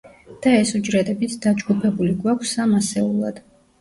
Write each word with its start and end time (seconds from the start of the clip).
და 0.45 0.53
ეს 0.61 0.71
უჯრებიც 0.79 1.35
დაჯგუფებული 1.45 2.17
გვაქვს 2.25 2.55
სამ 2.59 2.75
ასეულად. 2.81 3.39